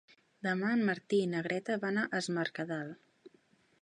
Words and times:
Demà 0.45 0.71
en 0.77 0.81
Martí 0.87 1.19
i 1.25 1.29
na 1.33 1.43
Greta 1.49 1.77
van 1.85 2.03
a 2.05 2.09
Es 2.21 2.31
Mercadal. 2.39 2.91